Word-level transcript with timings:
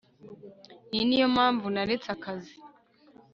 iyi 0.93 1.03
niyo 1.07 1.27
mpamvu 1.35 1.65
naretse 1.75 2.07
akazi 2.15 2.53